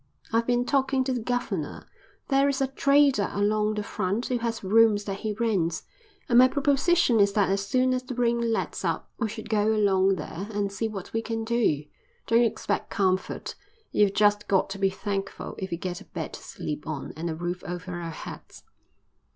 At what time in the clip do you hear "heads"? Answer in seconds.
18.09-18.63